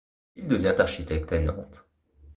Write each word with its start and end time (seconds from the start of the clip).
Il 0.35 0.47
devient 0.47 0.73
architecte 0.79 1.31
à 1.31 1.37
Nantes. 1.37 1.85